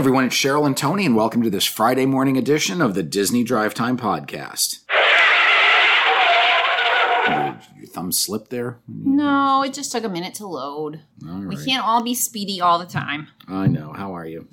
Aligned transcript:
everyone, 0.00 0.24
it's 0.24 0.34
Cheryl 0.34 0.66
and 0.66 0.74
Tony, 0.74 1.04
and 1.04 1.14
welcome 1.14 1.42
to 1.42 1.50
this 1.50 1.66
Friday 1.66 2.06
morning 2.06 2.38
edition 2.38 2.80
of 2.80 2.94
the 2.94 3.02
Disney 3.02 3.44
Drive 3.44 3.74
Time 3.74 3.98
Podcast. 3.98 4.78
Your, 7.28 7.60
your 7.76 7.86
thumb 7.86 8.10
slipped 8.10 8.48
there? 8.48 8.78
No, 8.88 9.62
it 9.62 9.74
just 9.74 9.92
took 9.92 10.02
a 10.04 10.08
minute 10.08 10.32
to 10.36 10.46
load. 10.46 11.02
All 11.28 11.40
We 11.40 11.54
right. 11.56 11.66
can't 11.66 11.84
all 11.84 12.02
be 12.02 12.14
speedy 12.14 12.62
all 12.62 12.78
the 12.78 12.86
time. 12.86 13.28
I 13.46 13.66
know. 13.66 13.92
How 13.92 14.16
are 14.16 14.24
you? 14.24 14.48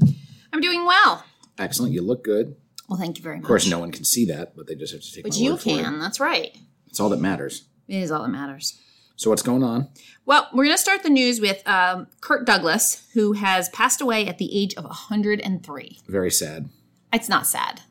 I'm 0.52 0.60
doing 0.60 0.86
well. 0.86 1.24
Excellent. 1.58 1.94
You 1.94 2.02
look 2.02 2.26
good. 2.26 2.58
Well, 2.90 3.00
thank 3.00 3.18
you 3.18 3.24
very 3.24 3.38
much. 3.38 3.44
Of 3.44 3.48
course, 3.48 3.70
no 3.70 3.80
one 3.80 3.92
can 3.94 4.04
see 4.04 4.26
that, 4.26 4.54
but 4.54 4.68
they 4.68 4.76
just 4.76 4.92
have 4.92 5.02
to 5.02 5.14
take 5.14 5.24
But 5.24 5.32
my 5.34 5.40
you 5.40 5.52
word 5.52 5.62
for 5.62 5.70
it. 5.70 5.84
can. 5.84 6.00
That's 6.00 6.20
right. 6.20 6.58
It's 6.88 7.00
all 7.00 7.08
that 7.10 7.22
matters. 7.22 7.64
It 7.88 7.96
is 8.02 8.12
all 8.12 8.24
that 8.24 8.30
matters. 8.30 8.82
So, 9.18 9.32
what's 9.32 9.42
going 9.42 9.64
on? 9.64 9.90
Well, 10.28 10.48
we're 10.54 10.66
going 10.66 10.76
to 10.76 10.82
start 10.82 11.02
the 11.02 11.10
news 11.10 11.42
with 11.42 11.68
um, 11.68 12.08
Kirk 12.22 12.46
Douglas, 12.46 13.08
who 13.14 13.34
has 13.34 13.68
passed 13.70 14.00
away 14.00 14.28
at 14.28 14.38
the 14.38 14.56
age 14.56 14.76
of 14.76 14.84
103. 14.84 16.00
Very 16.08 16.30
sad. 16.30 16.70
It's 17.12 17.28
not 17.28 17.48
sad. 17.48 17.82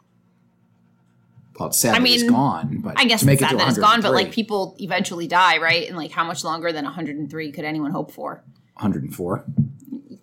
Well, 1.58 1.70
it's 1.70 1.78
sad 1.80 1.96
I 1.96 1.98
that 1.98 2.06
he's 2.06 2.22
mean, 2.22 2.30
gone, 2.30 2.78
but 2.80 2.94
I 2.96 3.06
guess 3.06 3.20
to 3.20 3.26
make 3.26 3.34
it's 3.34 3.42
it 3.42 3.44
sad 3.46 3.50
to 3.52 3.56
that 3.56 3.68
it's 3.70 3.78
gone, 3.78 4.02
but 4.02 4.12
like 4.12 4.30
people 4.30 4.76
eventually 4.78 5.26
die, 5.26 5.58
right? 5.58 5.88
And 5.88 5.96
like 5.96 6.12
how 6.12 6.22
much 6.22 6.44
longer 6.44 6.70
than 6.70 6.84
103 6.84 7.50
could 7.50 7.64
anyone 7.64 7.90
hope 7.90 8.12
for? 8.12 8.44
104. 8.74 9.44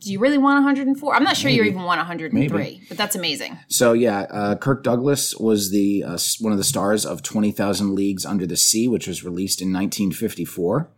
Do 0.04 0.12
you 0.12 0.20
really 0.20 0.38
want 0.38 0.64
104? 0.66 1.16
I'm 1.16 1.24
not 1.24 1.38
sure 1.38 1.50
you 1.50 1.64
even 1.64 1.84
want 1.84 2.00
103, 2.00 2.48
Maybe. 2.48 2.82
but 2.90 2.98
that's 2.98 3.16
amazing. 3.16 3.58
So 3.68 3.94
yeah, 3.94 4.22
uh, 4.30 4.56
Kirk 4.56 4.84
Douglas 4.84 5.36
was 5.36 5.72
the 5.72 6.04
uh, 6.04 6.18
one 6.40 6.52
of 6.52 6.58
the 6.58 6.64
stars 6.64 7.06
of 7.06 7.24
Twenty 7.24 7.52
Thousand 7.52 7.96
Leagues 7.96 8.26
Under 8.26 8.46
the 8.46 8.58
Sea, 8.58 8.88
which 8.88 9.08
was 9.08 9.24
released 9.24 9.62
in 9.62 9.70
1954. 9.70 10.90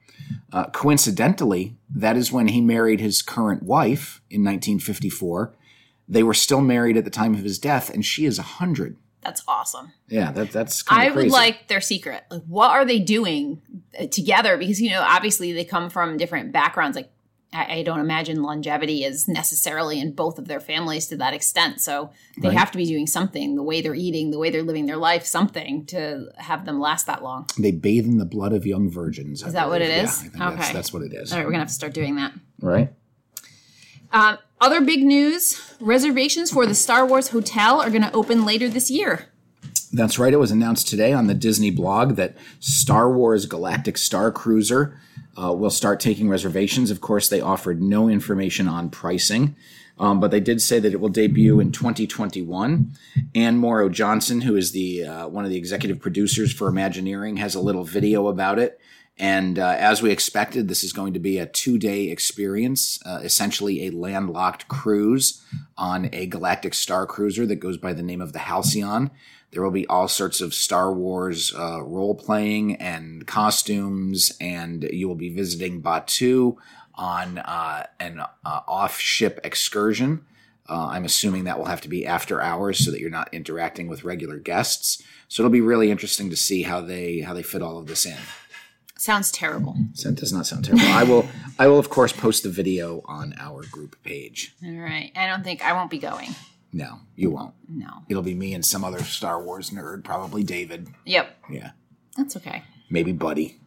Uh, 0.52 0.66
coincidentally, 0.70 1.76
that 1.94 2.18
is 2.18 2.32
when 2.32 2.48
he 2.48 2.62
married 2.62 3.00
his 3.00 3.22
current 3.22 3.64
wife 3.64 4.22
in 4.30 4.44
1954. 4.44 5.54
They 6.08 6.24
were 6.24 6.34
still 6.34 6.62
married 6.62 6.98
at 6.98 7.04
the 7.04 7.10
time 7.12 7.34
of 7.34 7.44
his 7.44 7.60
death, 7.60 7.90
and 7.90 8.04
she 8.06 8.26
is 8.26 8.38
hundred. 8.38 8.98
That's 9.22 9.42
awesome. 9.48 9.92
Yeah, 10.08 10.32
that, 10.34 10.52
that's 10.52 10.84
I 10.88 11.10
crazy. 11.10 11.16
would 11.16 11.32
like 11.32 11.68
their 11.68 11.82
secret. 11.82 12.26
Like, 12.30 12.44
what 12.48 12.70
are 12.70 12.86
they 12.86 13.00
doing 13.00 13.60
uh, 14.00 14.06
together? 14.06 14.56
Because 14.56 14.80
you 14.80 14.92
know, 14.92 15.02
obviously, 15.02 15.52
they 15.52 15.66
come 15.66 15.90
from 15.90 16.18
different 16.18 16.52
backgrounds. 16.52 16.96
Like, 16.96 17.12
I, 17.56 17.78
I 17.78 17.84
don't 17.84 18.00
imagine 18.00 18.42
longevity 18.44 19.04
is 19.04 19.28
necessarily 19.28 20.00
in 20.00 20.12
both 20.14 20.38
of 20.38 20.48
their 20.48 20.60
families 20.60 21.08
to 21.08 21.18
that 21.18 21.34
extent. 21.34 21.80
So 21.82 22.12
they 22.42 22.50
Right. 22.50 22.58
have 22.58 22.72
to 22.72 22.78
be 22.78 22.86
doing 22.86 23.08
something. 23.08 23.56
The 23.56 23.64
way 23.64 23.82
they're 23.82 23.96
eating, 23.96 24.32
the 24.32 24.38
way 24.40 24.50
they're 24.50 24.64
living 24.64 24.86
their 24.88 24.98
life, 24.98 25.26
something 25.26 25.86
to 25.88 26.28
have 26.38 26.66
them 26.66 26.80
last 26.80 27.06
that 27.08 27.24
long. 27.24 27.48
they 27.58 27.72
bathe 27.72 28.06
in 28.06 28.18
the 28.18 28.26
blood 28.26 28.52
of 28.54 28.66
young 28.66 28.90
virgins. 28.90 29.42
I 29.44 29.48
Is 29.48 29.54
that 29.54 29.70
what 29.70 29.82
it 29.82 29.90
is? 29.90 29.96
Yeah? 29.96 30.06
I 30.06 30.12
think 30.30 30.34
that's, 30.34 30.64
Okay. 30.66 30.74
that's 30.74 30.94
what 30.94 31.02
it 31.04 31.14
is. 31.14 31.32
All 31.32 31.38
right, 31.38 31.46
we're 31.46 31.52
gonna 31.52 31.62
have 31.64 31.70
to 31.70 31.74
start 31.74 31.94
doing 31.94 32.16
that. 32.18 32.34
Right? 32.62 32.92
Um, 34.12 34.38
other 34.62 34.82
big 34.82 35.04
news: 35.04 35.60
reservations 35.80 36.52
for 36.52 36.66
the 36.66 36.76
Star 36.76 37.06
Wars 37.06 37.30
Hotel 37.30 37.82
are 37.82 37.90
going 37.90 38.02
to 38.04 38.14
open 38.14 38.46
later 38.46 38.70
this 38.70 38.90
year. 38.90 39.26
That's 39.92 40.18
right. 40.20 40.34
It 40.34 40.38
was 40.38 40.52
announced 40.52 40.88
today 40.88 41.12
on 41.14 41.28
the 41.28 41.34
Disney 41.34 41.72
blog 41.72 42.16
that 42.16 42.36
Star 42.60 43.12
Wars 43.12 43.46
Galactic 43.46 43.98
Star 43.98 44.32
Cruiser 44.32 45.00
uh, 45.42 45.54
will 45.54 45.70
start 45.70 46.00
taking 46.00 46.30
reservations. 46.30 46.92
Of 46.92 47.02
course, 47.02 47.30
they 47.30 47.42
offered 47.42 47.82
no 47.82 48.08
information 48.08 48.68
on 48.68 48.90
pricing, 48.90 49.56
um, 50.00 50.20
but 50.20 50.32
they 50.32 50.40
did 50.40 50.62
say 50.62 50.80
that 50.80 50.94
it 50.94 51.00
will 51.00 51.10
debut 51.10 51.60
in 51.60 51.72
2021. 51.72 52.94
Ann 53.34 53.58
Morrow 53.58 53.90
Johnson, 53.90 54.42
who 54.42 54.56
is 54.56 54.72
the 54.72 55.06
uh, 55.06 55.28
one 55.28 55.46
of 55.46 55.52
the 55.52 55.58
executive 55.58 56.00
producers 56.00 56.54
for 56.54 56.68
Imagineering, 56.68 57.38
has 57.38 57.56
a 57.56 57.62
little 57.62 57.84
video 57.84 58.28
about 58.28 58.60
it. 58.60 58.80
And 59.18 59.58
uh, 59.58 59.76
as 59.80 60.02
we 60.02 60.12
expected, 60.12 60.68
this 60.68 60.84
is 60.84 60.92
going 60.92 61.14
to 61.14 61.20
be 61.20 61.38
a 61.38 61.46
two 61.46 61.78
day 61.78 62.10
experience, 62.10 63.00
uh, 63.06 63.22
essentially 63.24 63.88
a 63.88 63.92
landlocked 63.92 64.68
cruise 64.68 65.42
on 65.78 66.10
a 66.12 66.26
galactic 66.26 66.74
star 66.74 67.06
cruiser 67.06 67.46
that 67.46 67.56
goes 67.56 67.78
by 67.78 67.94
the 67.94 68.04
name 68.04 68.22
of 68.22 68.34
the 68.34 68.40
Halcyon. 68.40 69.12
There 69.52 69.64
will 69.64 69.72
be 69.72 69.88
all 69.88 70.10
sorts 70.10 70.42
of 70.42 70.54
Star 70.54 70.92
Wars 70.92 71.54
uh, 71.58 71.82
role 71.82 72.14
playing 72.14 72.76
and 72.76 73.26
costumes, 73.26 74.34
and 74.42 74.84
you 74.92 75.08
will 75.08 75.16
be 75.16 75.30
visiting 75.30 75.82
Batuu 75.82 76.58
on 76.96 77.38
uh, 77.38 77.86
an 78.02 78.20
uh, 78.20 78.26
off 78.68 79.00
ship 79.00 79.40
excursion. 79.46 80.26
Uh, 80.68 80.88
I'm 80.88 81.06
assuming 81.06 81.46
that 81.46 81.58
will 81.58 81.66
have 81.66 81.82
to 81.82 81.90
be 81.90 82.06
after 82.06 82.42
hours 82.42 82.84
so 82.84 82.92
that 82.92 83.00
you're 83.00 83.10
not 83.10 83.34
interacting 83.34 83.88
with 83.88 84.04
regular 84.04 84.40
guests. 84.40 85.02
So 85.30 85.42
it'll 85.42 85.52
be 85.52 85.62
really 85.62 85.90
interesting 85.90 86.30
to 86.32 86.36
see 86.36 86.64
how 86.64 86.82
they 86.82 87.22
how 87.22 87.34
they 87.34 87.44
fit 87.44 87.62
all 87.62 87.78
of 87.78 87.88
this 87.88 88.06
in. 88.06 88.18
Sounds 88.98 89.32
terrible. 89.32 89.76
So 89.94 90.10
it 90.10 90.16
does 90.16 90.32
not 90.32 90.48
sound 90.48 90.66
terrible. 90.66 90.86
I 90.88 91.04
will 91.04 91.28
I 91.60 91.68
will 91.68 91.80
of 91.80 91.90
course 91.90 92.14
post 92.14 92.44
the 92.44 92.50
video 92.50 93.02
on 93.06 93.36
our 93.38 93.64
group 93.70 93.96
page. 94.04 94.56
All 94.66 94.72
right, 94.72 95.12
I 95.16 95.28
don't 95.28 95.44
think 95.44 95.64
I 95.64 95.74
won't 95.74 95.92
be 95.92 96.00
going. 96.00 96.30
No, 96.72 97.00
you 97.16 97.30
won't. 97.30 97.54
No. 97.70 98.04
It'll 98.10 98.24
be 98.24 98.34
me 98.36 98.54
and 98.54 98.66
some 98.66 98.84
other 98.84 99.00
Star 99.04 99.42
Wars 99.42 99.70
nerd, 99.70 100.04
probably 100.04 100.44
David. 100.44 100.88
Yep, 101.06 101.38
Yeah. 101.50 101.72
that's 102.18 102.36
okay. 102.38 102.64
Maybe 102.90 103.12
Buddy. 103.14 103.60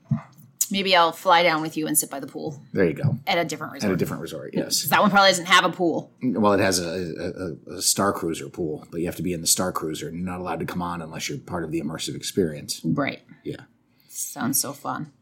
Maybe 0.71 0.95
I'll 0.95 1.13
fly 1.13 1.43
down 1.43 1.63
with 1.63 1.79
you 1.79 1.87
and 1.87 1.97
sit 1.97 2.11
by 2.11 2.21
the 2.21 2.27
pool 2.27 2.61
There 2.75 2.85
you 2.85 2.93
go. 2.93 3.17
at 3.27 3.39
a 3.39 3.45
different 3.47 3.73
resort. 3.73 3.91
At 3.91 3.95
a 3.95 3.97
different 3.97 4.21
resort, 4.21 4.51
yes. 4.53 4.83
that 4.91 5.01
one 5.01 5.11
probably 5.11 5.31
doesn't 5.31 5.47
have 5.47 5.65
a 5.65 5.71
pool. 5.71 6.13
Well, 6.23 6.53
it 6.53 6.61
has 6.61 6.79
a, 6.79 7.55
a, 7.69 7.73
a, 7.75 7.77
a 7.79 7.83
Star 7.83 8.13
Cruiser 8.13 8.51
pool, 8.51 8.87
but 8.91 9.01
you 9.01 9.07
have 9.07 9.17
to 9.17 9.23
be 9.23 9.33
in 9.33 9.41
the 9.41 9.47
Star 9.47 9.73
Cruiser 9.73 10.09
and 10.09 10.17
you're 10.19 10.27
not 10.27 10.41
allowed 10.41 10.61
to 10.61 10.67
come 10.67 10.83
on 10.83 11.01
unless 11.01 11.29
you're 11.31 11.39
part 11.39 11.65
of 11.65 11.71
the 11.71 11.81
immersive 11.81 12.15
experience. 12.15 12.83
Right. 12.85 13.21
Yeah. 13.45 13.63
Sounds 14.09 14.61
so 14.61 14.75
fun. 14.75 15.13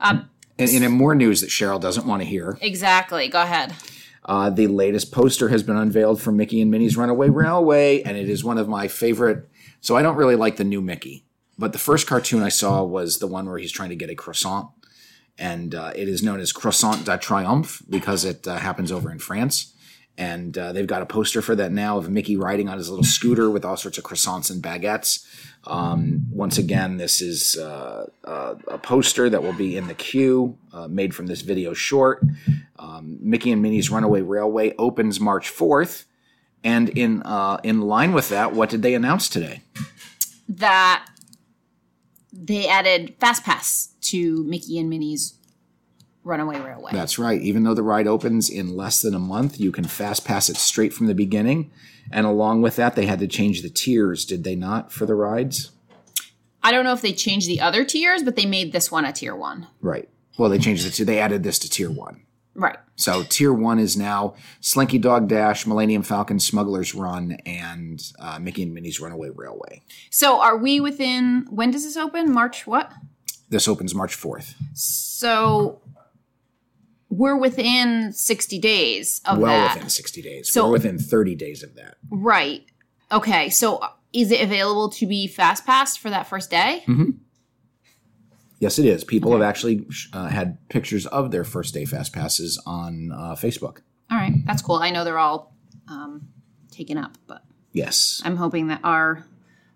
Um, 0.00 0.28
And, 0.58 0.70
and 0.70 0.84
in 0.84 0.92
more 0.92 1.14
news 1.14 1.40
that 1.40 1.50
Cheryl 1.50 1.80
doesn't 1.80 2.06
want 2.06 2.22
to 2.22 2.28
hear, 2.28 2.58
exactly. 2.60 3.28
Go 3.28 3.42
ahead. 3.42 3.74
uh, 4.24 4.50
the 4.50 4.66
latest 4.66 5.10
poster 5.12 5.48
has 5.48 5.62
been 5.62 5.76
unveiled 5.76 6.20
for 6.20 6.30
Mickey 6.32 6.60
and 6.60 6.70
Minnie's 6.70 6.96
Runaway 6.96 7.28
Railway, 7.30 8.02
and 8.02 8.16
it 8.16 8.28
is 8.28 8.44
one 8.44 8.58
of 8.58 8.68
my 8.68 8.86
favorite. 8.88 9.48
So 9.80 9.96
I 9.96 10.02
don't 10.02 10.16
really 10.16 10.36
like 10.36 10.56
the 10.56 10.64
new 10.64 10.80
Mickey, 10.80 11.24
but 11.58 11.72
the 11.72 11.78
first 11.78 12.06
cartoon 12.06 12.42
I 12.42 12.50
saw 12.50 12.84
was 12.84 13.18
the 13.18 13.26
one 13.26 13.46
where 13.46 13.58
he's 13.58 13.72
trying 13.72 13.88
to 13.90 13.96
get 13.96 14.10
a 14.10 14.14
croissant, 14.14 14.68
and 15.38 15.74
uh, 15.74 15.92
it 15.96 16.08
is 16.08 16.22
known 16.22 16.38
as 16.40 16.52
Croissant 16.52 17.04
de 17.04 17.16
Triomphe 17.18 17.82
because 17.88 18.24
it 18.24 18.46
uh, 18.46 18.58
happens 18.58 18.92
over 18.92 19.10
in 19.10 19.18
France. 19.18 19.72
And 20.18 20.56
uh, 20.58 20.72
they've 20.72 20.86
got 20.86 21.00
a 21.02 21.06
poster 21.06 21.40
for 21.40 21.56
that 21.56 21.72
now 21.72 21.96
of 21.96 22.10
Mickey 22.10 22.36
riding 22.36 22.68
on 22.68 22.76
his 22.76 22.90
little 22.90 23.04
scooter 23.04 23.50
with 23.50 23.64
all 23.64 23.76
sorts 23.76 23.96
of 23.96 24.04
croissants 24.04 24.50
and 24.50 24.62
baguettes. 24.62 25.26
Um, 25.64 26.26
once 26.30 26.58
again, 26.58 26.98
this 26.98 27.22
is 27.22 27.56
uh, 27.56 28.06
uh, 28.24 28.54
a 28.68 28.78
poster 28.78 29.30
that 29.30 29.42
will 29.42 29.54
be 29.54 29.76
in 29.76 29.86
the 29.86 29.94
queue, 29.94 30.58
uh, 30.72 30.86
made 30.88 31.14
from 31.14 31.26
this 31.26 31.40
video 31.40 31.72
short. 31.72 32.22
Um, 32.78 33.18
Mickey 33.20 33.52
and 33.52 33.62
Minnie's 33.62 33.90
Runaway 33.90 34.20
Railway 34.20 34.74
opens 34.78 35.18
March 35.18 35.50
4th. 35.50 36.04
And 36.64 36.90
in 36.90 37.22
uh, 37.22 37.58
in 37.64 37.80
line 37.80 38.12
with 38.12 38.28
that, 38.28 38.52
what 38.52 38.70
did 38.70 38.82
they 38.82 38.94
announce 38.94 39.28
today? 39.28 39.62
That 40.48 41.04
they 42.32 42.68
added 42.68 43.14
Fast 43.18 43.44
Pass 43.44 43.94
to 44.02 44.44
Mickey 44.44 44.78
and 44.78 44.88
Minnie's 44.88 45.34
Runaway 46.24 46.60
Railway. 46.60 46.92
That's 46.92 47.18
right. 47.18 47.40
Even 47.40 47.64
though 47.64 47.74
the 47.74 47.82
ride 47.82 48.06
opens 48.06 48.48
in 48.48 48.76
less 48.76 49.02
than 49.02 49.14
a 49.14 49.18
month, 49.18 49.58
you 49.58 49.72
can 49.72 49.84
fast 49.84 50.24
pass 50.24 50.48
it 50.48 50.56
straight 50.56 50.92
from 50.92 51.06
the 51.06 51.14
beginning. 51.14 51.70
And 52.10 52.26
along 52.26 52.62
with 52.62 52.76
that, 52.76 52.94
they 52.94 53.06
had 53.06 53.18
to 53.20 53.26
change 53.26 53.62
the 53.62 53.70
tiers, 53.70 54.24
did 54.24 54.44
they 54.44 54.54
not, 54.54 54.92
for 54.92 55.06
the 55.06 55.14
rides? 55.14 55.70
I 56.62 56.70
don't 56.70 56.84
know 56.84 56.92
if 56.92 57.02
they 57.02 57.12
changed 57.12 57.48
the 57.48 57.60
other 57.60 57.84
tiers, 57.84 58.22
but 58.22 58.36
they 58.36 58.46
made 58.46 58.72
this 58.72 58.90
one 58.90 59.04
a 59.04 59.12
tier 59.12 59.34
one. 59.34 59.66
Right. 59.80 60.08
Well, 60.38 60.48
they 60.48 60.58
changed 60.58 60.86
it 60.86 60.90
to 60.92 61.04
they 61.04 61.18
added 61.18 61.42
this 61.42 61.58
to 61.60 61.70
tier 61.70 61.90
one. 61.90 62.22
Right. 62.54 62.76
So 62.96 63.22
tier 63.22 63.52
one 63.52 63.78
is 63.78 63.96
now 63.96 64.34
Slinky 64.60 64.98
Dog 64.98 65.26
Dash, 65.26 65.66
Millennium 65.66 66.02
Falcon, 66.02 66.38
Smuggler's 66.38 66.94
Run, 66.94 67.38
and 67.46 68.02
uh, 68.18 68.38
Mickey 68.38 68.62
and 68.62 68.74
Minnie's 68.74 69.00
Runaway 69.00 69.30
Railway. 69.30 69.82
So 70.10 70.40
are 70.40 70.56
we 70.56 70.78
within 70.78 71.46
when 71.50 71.70
does 71.70 71.84
this 71.84 71.96
open? 71.96 72.32
March 72.32 72.66
what? 72.66 72.92
This 73.48 73.68
opens 73.68 73.94
March 73.94 74.16
4th. 74.16 74.54
So 74.74 75.80
we're 77.14 77.36
within 77.36 78.12
60 78.12 78.58
days 78.58 79.20
of 79.26 79.38
well 79.38 79.50
that. 79.68 79.74
within 79.74 79.90
60 79.90 80.22
days. 80.22 80.52
So- 80.52 80.66
We're 80.66 80.72
within 80.72 80.98
30 80.98 81.34
days 81.34 81.62
of 81.62 81.74
that. 81.76 81.96
Right. 82.10 82.64
Okay. 83.10 83.50
So 83.50 83.80
is 84.12 84.30
it 84.30 84.40
available 84.42 84.88
to 84.90 85.06
be 85.06 85.26
fast 85.26 85.66
passed 85.66 85.98
for 86.00 86.08
that 86.10 86.26
first 86.26 86.50
day? 86.50 86.84
Yes, 88.60 88.78
it 88.78 88.86
is. 88.86 89.04
People 89.04 89.32
have 89.32 89.42
actually 89.42 89.86
uh, 90.12 90.28
had 90.28 90.56
pictures 90.68 91.06
of 91.06 91.30
their 91.32 91.44
first 91.44 91.74
day 91.74 91.84
fast 91.84 92.12
passes 92.12 92.60
on 92.64 93.10
uh, 93.12 93.34
Facebook. 93.34 93.78
All 94.10 94.16
right. 94.18 94.32
That's 94.46 94.62
cool. 94.62 94.76
I 94.76 94.90
know 94.90 95.04
they're 95.04 95.18
all 95.18 95.54
um, 95.88 96.28
taken 96.70 96.96
up, 96.96 97.16
but 97.26 97.42
Yes. 97.72 98.20
I'm 98.24 98.36
hoping 98.36 98.66
that 98.68 98.80
our 98.84 99.24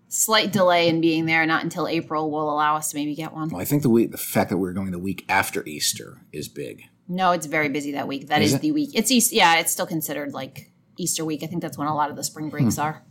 slight 0.07 0.51
delay 0.53 0.87
in 0.87 1.01
being 1.01 1.25
there, 1.25 1.45
not 1.45 1.63
until 1.63 1.87
April, 1.87 2.29
will 2.31 2.49
allow 2.53 2.75
us 2.75 2.91
to 2.91 2.95
maybe 2.97 3.15
get 3.15 3.33
one. 3.33 3.49
Well, 3.49 3.59
I 3.61 3.65
think 3.65 3.81
the 3.81 3.89
week, 3.89 4.11
the 4.11 4.17
fact 4.17 4.49
that 4.51 4.57
we're 4.57 4.73
going 4.73 4.91
the 4.91 4.99
week 4.99 5.25
after 5.27 5.65
Easter 5.65 6.21
is 6.31 6.47
big. 6.47 6.83
No, 7.07 7.31
it's 7.31 7.45
very 7.45 7.69
busy 7.69 7.93
that 7.93 8.07
week. 8.07 8.27
That 8.27 8.41
Is 8.41 8.53
is, 8.53 8.59
the 8.59 8.71
week. 8.71 8.91
It's 8.93 9.09
East. 9.11 9.31
Yeah, 9.31 9.59
it's 9.59 9.71
still 9.71 9.85
considered 9.87 10.33
like 10.33 10.71
Easter 10.97 11.23
week. 11.23 11.43
I 11.43 11.47
think 11.47 11.61
that's 11.61 11.77
when 11.77 11.87
a 11.87 11.95
lot 11.95 12.09
of 12.09 12.15
the 12.15 12.23
spring 12.23 12.49
breaks 12.49 12.77
are. 12.77 13.01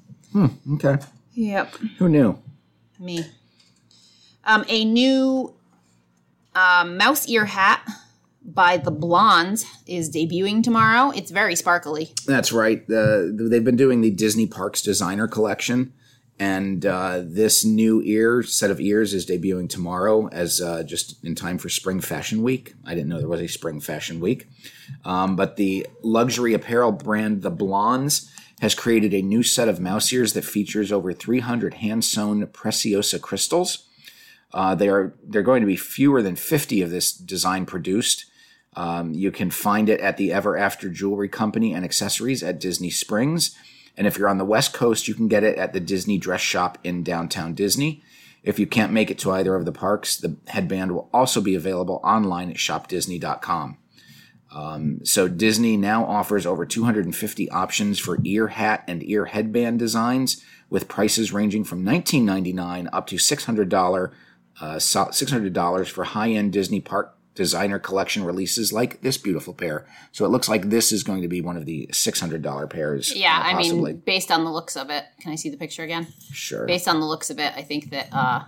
Okay. 0.74 0.98
Yep. 1.32 1.74
Who 1.98 2.08
knew? 2.08 2.38
Me. 3.00 3.24
Um, 4.44 4.64
a 4.68 4.84
new 4.84 5.54
um, 6.54 6.96
mouse 6.96 7.26
ear 7.28 7.46
hat 7.46 7.86
by 8.44 8.76
the 8.76 8.90
Blondes 8.90 9.66
is 9.86 10.10
debuting 10.14 10.62
tomorrow. 10.62 11.10
It's 11.10 11.30
very 11.30 11.56
sparkly. 11.56 12.12
That's 12.26 12.52
right. 12.52 12.82
Uh, 12.90 13.24
they've 13.32 13.64
been 13.64 13.76
doing 13.76 14.02
the 14.02 14.10
Disney 14.10 14.46
Parks 14.46 14.82
Designer 14.82 15.26
Collection, 15.26 15.92
and 16.38 16.84
uh, 16.84 17.22
this 17.24 17.64
new 17.64 18.02
ear 18.02 18.42
set 18.42 18.70
of 18.70 18.80
ears 18.80 19.14
is 19.14 19.26
debuting 19.26 19.68
tomorrow, 19.68 20.28
as 20.28 20.60
uh, 20.60 20.82
just 20.82 21.24
in 21.24 21.34
time 21.34 21.56
for 21.56 21.68
Spring 21.68 22.00
Fashion 22.00 22.42
Week. 22.42 22.74
I 22.84 22.94
didn't 22.94 23.08
know 23.08 23.18
there 23.18 23.28
was 23.28 23.40
a 23.40 23.48
Spring 23.48 23.80
Fashion 23.80 24.20
Week, 24.20 24.46
um, 25.04 25.34
but 25.34 25.56
the 25.56 25.86
luxury 26.02 26.52
apparel 26.52 26.92
brand 26.92 27.42
The 27.42 27.50
Blondes 27.50 28.30
has 28.60 28.74
created 28.74 29.14
a 29.14 29.22
new 29.22 29.42
set 29.42 29.68
of 29.68 29.80
mouse 29.80 30.12
ears 30.12 30.34
that 30.34 30.44
features 30.44 30.92
over 30.92 31.12
300 31.12 31.74
hand 31.74 32.04
sewn 32.04 32.46
preciosa 32.48 33.18
crystals. 33.18 33.88
Uh, 34.52 34.74
they 34.74 34.88
are 34.88 35.14
they're 35.22 35.42
going 35.42 35.60
to 35.60 35.66
be 35.66 35.76
fewer 35.76 36.22
than 36.22 36.36
50 36.36 36.82
of 36.82 36.90
this 36.90 37.12
design 37.12 37.66
produced. 37.66 38.26
Um, 38.74 39.14
you 39.14 39.30
can 39.30 39.50
find 39.50 39.88
it 39.88 40.00
at 40.00 40.18
the 40.18 40.32
Ever 40.32 40.56
After 40.56 40.90
Jewelry 40.90 41.30
Company 41.30 41.72
and 41.72 41.82
Accessories 41.84 42.42
at 42.42 42.60
Disney 42.60 42.90
Springs. 42.90 43.56
And 43.96 44.06
if 44.06 44.18
you're 44.18 44.28
on 44.28 44.38
the 44.38 44.44
West 44.44 44.72
Coast, 44.72 45.08
you 45.08 45.14
can 45.14 45.28
get 45.28 45.44
it 45.44 45.56
at 45.58 45.72
the 45.72 45.80
Disney 45.80 46.18
Dress 46.18 46.40
Shop 46.40 46.78
in 46.84 47.02
downtown 47.02 47.54
Disney. 47.54 48.02
If 48.42 48.58
you 48.58 48.66
can't 48.66 48.92
make 48.92 49.10
it 49.10 49.18
to 49.20 49.32
either 49.32 49.54
of 49.54 49.64
the 49.64 49.72
parks, 49.72 50.16
the 50.16 50.36
headband 50.48 50.92
will 50.92 51.08
also 51.12 51.40
be 51.40 51.54
available 51.54 52.00
online 52.04 52.50
at 52.50 52.56
shopdisney.com. 52.56 53.78
Um, 54.52 55.00
so 55.04 55.28
Disney 55.28 55.76
now 55.76 56.04
offers 56.04 56.46
over 56.46 56.64
250 56.64 57.50
options 57.50 57.98
for 57.98 58.18
ear 58.24 58.48
hat 58.48 58.84
and 58.86 59.02
ear 59.08 59.26
headband 59.26 59.78
designs, 59.78 60.42
with 60.70 60.88
prices 60.88 61.32
ranging 61.32 61.64
from 61.64 61.84
$19.99 61.84 62.88
up 62.92 63.06
to 63.08 63.16
$600 63.16 64.12
uh, 64.60 64.76
$600 64.76 65.88
for 65.88 66.04
high-end 66.04 66.52
Disney 66.52 66.80
park 66.80 67.15
designer 67.36 67.78
collection 67.78 68.24
releases 68.24 68.72
like 68.72 69.02
this 69.02 69.16
beautiful 69.16 69.54
pair. 69.54 69.86
So 70.10 70.24
it 70.24 70.28
looks 70.28 70.48
like 70.48 70.70
this 70.70 70.90
is 70.90 71.04
going 71.04 71.22
to 71.22 71.28
be 71.28 71.40
one 71.40 71.56
of 71.56 71.66
the 71.66 71.88
$600 71.92 72.70
pairs. 72.70 73.14
Yeah, 73.14 73.36
uh, 73.36 73.42
I 73.42 73.56
mean, 73.56 73.98
based 73.98 74.32
on 74.32 74.44
the 74.44 74.50
looks 74.50 74.76
of 74.76 74.90
it, 74.90 75.04
can 75.20 75.30
I 75.30 75.36
see 75.36 75.50
the 75.50 75.56
picture 75.56 75.84
again? 75.84 76.08
sure. 76.32 76.66
Based 76.66 76.88
on 76.88 76.98
the 76.98 77.06
looks 77.06 77.30
of 77.30 77.38
it, 77.38 77.52
I 77.54 77.62
think 77.62 77.90
that, 77.90 78.08
uh, 78.12 78.44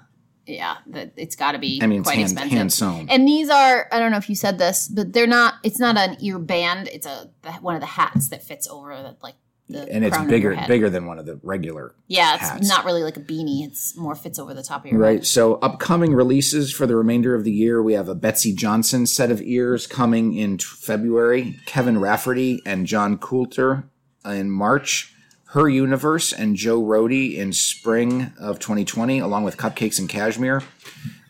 yeah, 0.46 0.78
that 0.86 1.12
it's 1.16 1.36
got 1.36 1.52
to 1.52 1.58
be 1.58 1.78
I 1.82 1.86
mean, 1.86 2.02
quite 2.02 2.16
hand, 2.16 2.32
expensive. 2.32 2.56
hand 2.56 2.72
sewn. 2.72 3.08
And 3.10 3.28
these 3.28 3.50
are, 3.50 3.86
I 3.92 3.98
don't 3.98 4.10
know 4.10 4.16
if 4.16 4.30
you 4.30 4.34
said 4.34 4.58
this, 4.58 4.88
but 4.88 5.12
they're 5.12 5.26
not, 5.26 5.54
it's 5.62 5.78
not 5.78 5.96
an 5.98 6.16
ear 6.20 6.38
band. 6.38 6.88
It's 6.88 7.06
a 7.06 7.30
one 7.60 7.74
of 7.74 7.80
the 7.80 7.86
hats 7.86 8.28
that 8.28 8.42
fits 8.42 8.66
over 8.66 8.96
the, 8.96 9.16
like, 9.22 9.34
the 9.68 9.86
And 9.92 10.04
it's 10.04 10.16
bigger 10.24 10.58
bigger 10.66 10.88
than 10.90 11.06
one 11.06 11.18
of 11.18 11.26
the 11.26 11.38
regular 11.42 11.94
Yeah, 12.06 12.34
it's 12.34 12.42
hats. 12.48 12.68
not 12.68 12.84
really 12.84 13.02
like 13.02 13.16
a 13.16 13.20
beanie. 13.20 13.66
It's 13.66 13.96
more 13.96 14.14
fits 14.14 14.38
over 14.38 14.54
the 14.54 14.62
top 14.62 14.84
of 14.84 14.90
your 14.90 15.00
Right. 15.00 15.18
head. 15.18 15.26
So 15.26 15.54
upcoming 15.56 16.14
releases 16.14 16.72
for 16.72 16.86
the 16.86 16.96
remainder 16.96 17.34
of 17.34 17.44
the 17.44 17.52
year, 17.52 17.82
we 17.82 17.92
have 17.92 18.08
a 18.08 18.14
Betsey 18.14 18.52
Johnson 18.54 19.06
set 19.06 19.30
of 19.30 19.42
ears 19.42 19.86
coming 19.86 20.34
in 20.34 20.58
February, 20.58 21.56
Kevin 21.66 21.98
Rafferty 22.00 22.62
and 22.64 22.86
John 22.86 23.18
Coulter 23.18 23.84
in 24.24 24.50
March, 24.50 25.12
Her 25.52 25.68
Universe 25.68 26.32
and 26.32 26.56
Joe 26.56 26.82
Rody 26.82 27.38
in 27.38 27.52
spring 27.52 28.32
of 28.38 28.58
2020, 28.58 29.18
along 29.18 29.44
with 29.44 29.56
Cupcakes 29.56 29.98
and 29.98 30.08
Cashmere. 30.08 30.62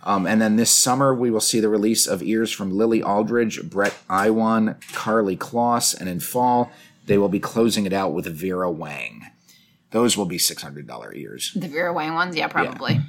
Um, 0.04 0.26
and 0.26 0.40
then 0.40 0.56
this 0.56 0.70
summer, 0.70 1.14
we 1.14 1.30
will 1.30 1.40
see 1.40 1.60
the 1.60 1.68
release 1.68 2.06
of 2.06 2.22
ears 2.22 2.50
from 2.50 2.70
Lily 2.76 3.02
Aldridge, 3.02 3.62
Brett 3.68 3.94
Iwan, 4.08 4.76
Karlie 4.92 5.36
Kloss, 5.36 5.94
and 5.98 6.08
in 6.08 6.18
fall, 6.20 6.70
they 7.08 7.18
will 7.18 7.28
be 7.28 7.40
closing 7.40 7.86
it 7.86 7.92
out 7.92 8.12
with 8.12 8.26
Vera 8.26 8.70
Wang. 8.70 9.26
Those 9.90 10.16
will 10.16 10.26
be 10.26 10.38
$600 10.38 11.16
ears. 11.16 11.52
The 11.56 11.66
Vera 11.66 11.92
Wang 11.92 12.14
ones, 12.14 12.36
yeah, 12.36 12.48
probably. 12.48 13.00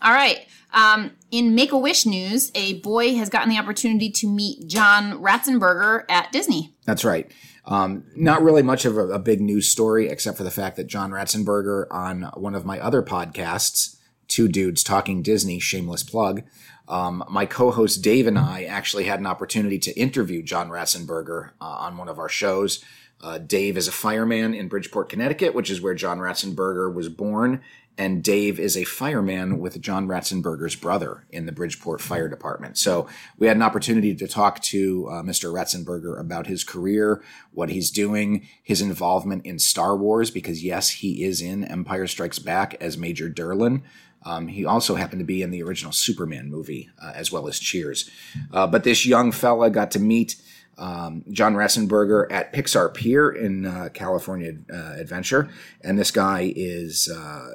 All 0.00 0.12
right. 0.12 0.46
Um, 0.72 1.12
in 1.30 1.54
Make 1.54 1.72
a 1.72 1.78
Wish 1.78 2.06
news, 2.06 2.50
a 2.54 2.80
boy 2.80 3.16
has 3.16 3.28
gotten 3.28 3.48
the 3.48 3.58
opportunity 3.58 4.10
to 4.10 4.28
meet 4.28 4.66
John 4.68 5.20
Ratzenberger 5.20 6.04
at 6.08 6.30
Disney. 6.30 6.74
That's 6.84 7.04
right. 7.04 7.30
Um, 7.64 8.04
not 8.14 8.42
really 8.42 8.62
much 8.62 8.84
of 8.84 8.96
a, 8.96 9.08
a 9.08 9.18
big 9.18 9.40
news 9.40 9.68
story, 9.68 10.08
except 10.08 10.36
for 10.36 10.44
the 10.44 10.50
fact 10.50 10.76
that 10.76 10.86
John 10.86 11.10
Ratzenberger 11.10 11.86
on 11.90 12.22
one 12.34 12.54
of 12.54 12.64
my 12.64 12.78
other 12.78 13.02
podcasts, 13.02 13.96
Two 14.28 14.48
Dudes 14.48 14.82
Talking 14.82 15.22
Disney, 15.22 15.58
shameless 15.58 16.02
plug, 16.02 16.42
um, 16.88 17.24
my 17.30 17.46
co-host 17.46 18.02
Dave 18.02 18.26
and 18.26 18.38
I 18.38 18.64
actually 18.64 19.04
had 19.04 19.18
an 19.18 19.26
opportunity 19.26 19.78
to 19.78 19.98
interview 19.98 20.42
John 20.42 20.68
Ratzenberger 20.68 21.50
uh, 21.60 21.64
on 21.64 21.96
one 21.96 22.08
of 22.08 22.18
our 22.18 22.28
shows. 22.28 22.84
Uh, 23.24 23.38
Dave 23.38 23.78
is 23.78 23.88
a 23.88 23.92
fireman 23.92 24.52
in 24.52 24.68
Bridgeport, 24.68 25.08
Connecticut, 25.08 25.54
which 25.54 25.70
is 25.70 25.80
where 25.80 25.94
John 25.94 26.18
Ratzenberger 26.18 26.92
was 26.92 27.08
born. 27.08 27.62
And 27.96 28.22
Dave 28.22 28.60
is 28.60 28.76
a 28.76 28.84
fireman 28.84 29.60
with 29.60 29.80
John 29.80 30.06
Ratzenberger's 30.08 30.74
brother 30.74 31.24
in 31.30 31.46
the 31.46 31.52
Bridgeport 31.52 32.02
Fire 32.02 32.28
Department. 32.28 32.76
So 32.76 33.06
we 33.38 33.46
had 33.46 33.56
an 33.56 33.62
opportunity 33.62 34.14
to 34.16 34.28
talk 34.28 34.60
to 34.64 35.08
uh, 35.08 35.22
Mr. 35.22 35.52
Ratzenberger 35.54 36.20
about 36.20 36.48
his 36.48 36.64
career, 36.64 37.22
what 37.52 37.70
he's 37.70 37.90
doing, 37.90 38.46
his 38.62 38.82
involvement 38.82 39.46
in 39.46 39.58
Star 39.58 39.96
Wars, 39.96 40.30
because 40.30 40.62
yes, 40.62 40.90
he 40.90 41.24
is 41.24 41.40
in 41.40 41.64
Empire 41.64 42.06
Strikes 42.06 42.40
Back 42.40 42.74
as 42.80 42.98
Major 42.98 43.30
Derlin. 43.30 43.82
Um, 44.24 44.48
he 44.48 44.64
also 44.64 44.96
happened 44.96 45.20
to 45.20 45.24
be 45.24 45.40
in 45.40 45.50
the 45.50 45.62
original 45.62 45.92
Superman 45.92 46.50
movie, 46.50 46.90
uh, 47.00 47.12
as 47.14 47.30
well 47.30 47.46
as 47.46 47.58
Cheers. 47.58 48.10
Uh, 48.52 48.66
but 48.66 48.84
this 48.84 49.06
young 49.06 49.32
fella 49.32 49.70
got 49.70 49.90
to 49.92 50.00
meet 50.00 50.36
um, 50.78 51.24
John 51.30 51.54
Ratzenberger 51.54 52.30
at 52.30 52.52
Pixar 52.52 52.92
Pier 52.92 53.30
in 53.30 53.66
uh, 53.66 53.88
California 53.92 54.52
uh, 54.72 54.94
Adventure, 54.98 55.48
and 55.82 55.98
this 55.98 56.10
guy 56.10 56.52
is 56.54 57.08
uh, 57.08 57.48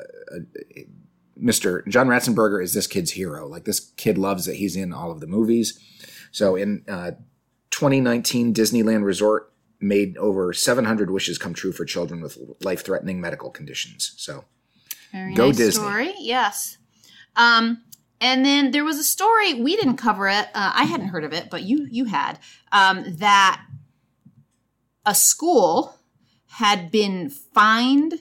Mr. 1.42 1.88
John 1.88 2.08
Ratzenberger 2.08 2.62
is 2.64 2.74
this 2.74 2.88
kid's 2.88 3.12
hero. 3.12 3.48
Like 3.48 3.66
this 3.66 3.80
kid 3.80 4.18
loves 4.18 4.46
that 4.46 4.56
he's 4.56 4.76
in 4.76 4.94
all 4.94 5.12
of 5.12 5.20
the 5.20 5.28
movies. 5.28 5.80
So 6.32 6.56
in 6.56 6.84
uh, 6.88 7.12
2019, 7.72 8.54
Disneyland 8.54 9.04
Resort 9.04 9.52
made 9.80 10.18
over 10.18 10.52
700 10.52 11.10
wishes 11.10 11.38
come 11.38 11.54
true 11.54 11.72
for 11.72 11.86
children 11.86 12.22
with 12.22 12.38
life-threatening 12.62 13.22
medical 13.22 13.50
conditions. 13.50 14.14
So 14.18 14.44
Very 15.12 15.34
Go 15.34 15.48
nice 15.48 15.58
Disney. 15.58 15.84
story. 15.84 16.14
Yes. 16.20 16.78
Um, 17.36 17.84
and 18.22 18.46
then 18.46 18.72
there 18.72 18.84
was 18.84 18.98
a 18.98 19.04
story 19.04 19.54
we 19.54 19.76
didn't 19.76 19.98
cover 19.98 20.28
it. 20.28 20.48
Uh, 20.54 20.72
I 20.76 20.84
hadn't 20.84 21.08
heard 21.08 21.24
of 21.24 21.34
it, 21.34 21.50
but 21.50 21.64
you 21.64 21.88
you 21.90 22.06
had 22.06 22.40
um, 22.72 23.06
that 23.18 23.62
a 25.06 25.16
school 25.16 25.96
had 26.48 26.92
been 26.92 27.30
fined 27.30 28.16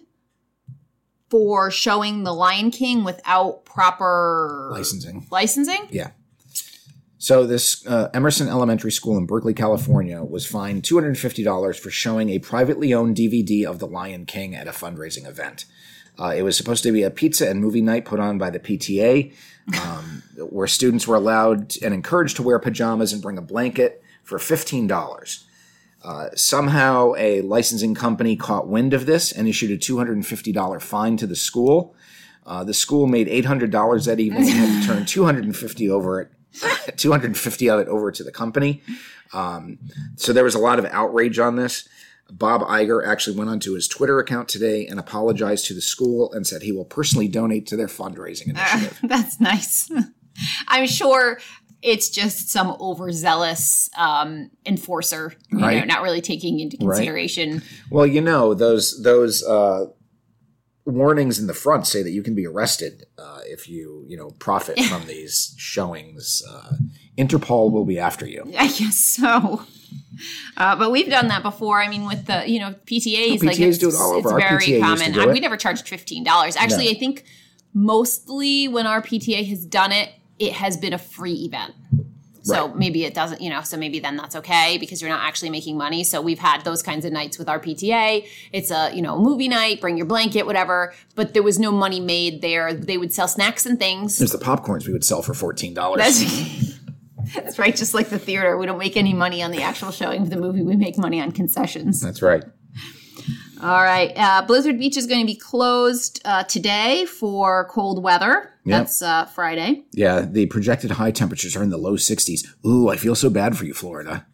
for 1.30 1.70
showing 1.70 2.24
The 2.24 2.32
Lion 2.32 2.70
King 2.70 3.04
without 3.04 3.64
proper 3.64 4.70
licensing. 4.72 5.26
licensing. 5.30 5.88
Yeah. 5.90 6.10
So 7.20 7.46
this 7.46 7.84
uh, 7.86 8.10
Emerson 8.14 8.48
Elementary 8.48 8.92
School 8.92 9.18
in 9.18 9.26
Berkeley, 9.26 9.52
California, 9.52 10.22
was 10.22 10.46
fined 10.46 10.84
two 10.84 10.94
hundred 10.94 11.08
and 11.08 11.18
fifty 11.18 11.42
dollars 11.42 11.76
for 11.78 11.90
showing 11.90 12.30
a 12.30 12.38
privately 12.38 12.94
owned 12.94 13.16
DVD 13.16 13.64
of 13.64 13.80
The 13.80 13.86
Lion 13.88 14.24
King 14.24 14.54
at 14.54 14.68
a 14.68 14.70
fundraising 14.70 15.26
event. 15.26 15.64
Uh, 16.18 16.34
it 16.36 16.42
was 16.42 16.56
supposed 16.56 16.82
to 16.82 16.92
be 16.92 17.02
a 17.02 17.10
pizza 17.10 17.48
and 17.48 17.60
movie 17.60 17.82
night 17.82 18.04
put 18.04 18.18
on 18.18 18.38
by 18.38 18.50
the 18.50 18.58
PTA, 18.58 19.32
um, 19.82 20.22
where 20.50 20.66
students 20.66 21.06
were 21.06 21.16
allowed 21.16 21.76
and 21.82 21.94
encouraged 21.94 22.36
to 22.36 22.42
wear 22.42 22.58
pajamas 22.58 23.12
and 23.12 23.22
bring 23.22 23.38
a 23.38 23.42
blanket 23.42 24.02
for 24.24 24.38
fifteen 24.38 24.86
dollars. 24.86 25.44
Uh, 26.04 26.28
somehow, 26.34 27.12
a 27.16 27.40
licensing 27.42 27.94
company 27.94 28.36
caught 28.36 28.68
wind 28.68 28.94
of 28.94 29.06
this 29.06 29.32
and 29.32 29.48
issued 29.48 29.70
a 29.70 29.76
two 29.76 29.98
hundred 29.98 30.16
and 30.16 30.26
fifty 30.26 30.52
dollar 30.52 30.80
fine 30.80 31.16
to 31.16 31.26
the 31.26 31.36
school. 31.36 31.94
Uh, 32.46 32.64
the 32.64 32.74
school 32.74 33.06
made 33.06 33.28
eight 33.28 33.44
hundred 33.44 33.70
dollars 33.70 34.06
that 34.06 34.18
evening 34.18 34.48
and 34.48 34.50
had 34.50 34.82
to 34.82 34.86
turn 34.86 35.06
two 35.06 35.24
hundred 35.24 35.44
and 35.44 35.56
fifty 35.56 35.88
over 35.88 36.20
it 36.20 36.32
250 36.96 37.70
of 37.70 37.80
it 37.80 37.88
over 37.88 38.10
to 38.10 38.24
the 38.24 38.32
company. 38.32 38.82
Um, 39.32 39.78
so 40.16 40.32
there 40.32 40.44
was 40.44 40.54
a 40.54 40.58
lot 40.58 40.78
of 40.78 40.86
outrage 40.86 41.38
on 41.38 41.56
this. 41.56 41.88
Bob 42.30 42.60
Iger 42.62 43.06
actually 43.06 43.36
went 43.36 43.50
onto 43.50 43.74
his 43.74 43.88
Twitter 43.88 44.18
account 44.18 44.48
today 44.48 44.86
and 44.86 45.00
apologized 45.00 45.66
to 45.66 45.74
the 45.74 45.80
school 45.80 46.32
and 46.32 46.46
said 46.46 46.62
he 46.62 46.72
will 46.72 46.84
personally 46.84 47.28
donate 47.28 47.66
to 47.68 47.76
their 47.76 47.86
fundraising 47.86 48.48
initiative. 48.48 48.98
That's 49.02 49.40
nice. 49.40 49.90
I'm 50.68 50.86
sure 50.86 51.40
it's 51.82 52.10
just 52.10 52.50
some 52.50 52.76
overzealous 52.80 53.88
um, 53.96 54.50
enforcer, 54.66 55.34
you 55.50 55.58
know, 55.58 55.84
not 55.84 56.02
really 56.02 56.20
taking 56.20 56.60
into 56.60 56.76
consideration. 56.76 57.62
well, 57.90 58.06
you 58.06 58.20
know 58.20 58.52
those 58.52 59.00
those 59.02 59.42
uh, 59.44 59.86
warnings 60.84 61.38
in 61.38 61.46
the 61.46 61.54
front 61.54 61.86
say 61.86 62.02
that 62.02 62.10
you 62.10 62.22
can 62.22 62.34
be 62.34 62.46
arrested 62.46 63.06
uh, 63.16 63.40
if 63.44 63.68
you 63.68 64.04
you 64.08 64.16
know 64.16 64.30
profit 64.38 64.78
from 64.84 65.06
these 65.06 65.54
showings. 65.56 66.42
Uh, 66.48 66.74
Interpol 67.16 67.72
will 67.72 67.84
be 67.84 67.98
after 67.98 68.26
you. 68.26 68.44
I 68.56 68.68
guess 68.68 68.96
so. 68.96 69.62
Uh, 70.56 70.76
but 70.76 70.90
we've 70.90 71.08
done 71.10 71.28
that 71.28 71.42
before. 71.42 71.80
I 71.82 71.88
mean, 71.88 72.04
with 72.06 72.26
the 72.26 72.48
you 72.48 72.60
know 72.60 72.74
PTAs, 72.86 73.42
like 73.42 73.56
PTAs 73.56 73.60
it's, 73.68 73.78
do 73.78 73.88
it 73.88 73.94
all 73.94 74.12
over. 74.12 74.18
it's 74.20 74.32
Our 74.32 74.38
very 74.40 74.66
PTA 74.66 74.80
common. 74.80 75.18
I, 75.18 75.26
we 75.26 75.40
never 75.40 75.56
charged 75.56 75.88
fifteen 75.88 76.24
dollars. 76.24 76.56
Actually, 76.56 76.86
No. 76.86 76.90
I 76.92 76.94
think 76.94 77.24
mostly 77.74 78.68
when 78.68 78.86
our 78.86 79.00
PTA 79.02 79.46
has 79.48 79.64
done 79.64 79.92
it, 79.92 80.10
it 80.38 80.52
has 80.54 80.76
been 80.76 80.92
a 80.92 80.98
free 80.98 81.34
event. 81.44 81.74
So 82.42 82.66
Right. 82.68 82.76
maybe 82.76 83.04
it 83.04 83.12
doesn't, 83.12 83.42
you 83.42 83.50
know, 83.50 83.60
so 83.60 83.76
maybe 83.76 83.98
then 84.00 84.16
that's 84.16 84.34
okay 84.36 84.78
because 84.78 85.02
you're 85.02 85.10
not 85.10 85.20
actually 85.22 85.50
making 85.50 85.76
money. 85.76 86.02
So 86.02 86.22
we've 86.22 86.38
had 86.38 86.64
those 86.64 86.82
kinds 86.82 87.04
of 87.04 87.12
nights 87.12 87.38
with 87.38 87.46
our 87.48 87.60
PTA. 87.60 88.26
It's 88.52 88.70
a, 88.70 88.90
you 88.94 89.02
know, 89.02 89.18
movie 89.18 89.48
night, 89.48 89.82
bring 89.82 89.98
your 89.98 90.06
blanket, 90.06 90.46
whatever, 90.46 90.94
but 91.14 91.34
there 91.34 91.42
was 91.42 91.58
no 91.58 91.70
money 91.70 92.00
made 92.00 92.40
there. 92.40 92.72
They 92.72 92.96
would 92.96 93.12
sell 93.12 93.28
snacks 93.28 93.66
and 93.66 93.78
things. 93.78 94.16
There's 94.18 94.32
the 94.32 94.38
popcorns 94.38 94.86
we 94.86 94.94
would 94.94 95.04
sell 95.04 95.20
for 95.20 95.34
fourteen 95.34 95.74
dollars. 95.74 96.77
That's 97.34 97.58
right. 97.58 97.74
Just 97.74 97.94
like 97.94 98.08
the 98.08 98.18
theater, 98.18 98.56
we 98.56 98.66
don't 98.66 98.78
make 98.78 98.96
any 98.96 99.14
money 99.14 99.42
on 99.42 99.50
the 99.50 99.62
actual 99.62 99.90
showing 99.90 100.22
of 100.22 100.30
the 100.30 100.36
movie. 100.36 100.62
We 100.62 100.76
make 100.76 100.98
money 100.98 101.20
on 101.20 101.32
concessions. 101.32 102.00
That's 102.00 102.22
right. 102.22 102.44
All 103.60 103.82
right. 103.82 104.12
Uh, 104.14 104.42
Blizzard 104.42 104.78
Beach 104.78 104.96
is 104.96 105.06
going 105.06 105.20
to 105.20 105.26
be 105.26 105.34
closed 105.34 106.20
uh, 106.24 106.44
today 106.44 107.06
for 107.06 107.66
cold 107.68 108.02
weather. 108.02 108.52
Yep. 108.64 108.78
That's 108.78 109.02
uh, 109.02 109.24
Friday. 109.26 109.84
Yeah, 109.92 110.20
the 110.20 110.46
projected 110.46 110.92
high 110.92 111.10
temperatures 111.10 111.56
are 111.56 111.62
in 111.62 111.70
the 111.70 111.78
low 111.78 111.94
60s. 111.94 112.46
Ooh, 112.64 112.88
I 112.88 112.96
feel 112.96 113.14
so 113.14 113.30
bad 113.30 113.56
for 113.56 113.64
you, 113.64 113.74
Florida. 113.74 114.26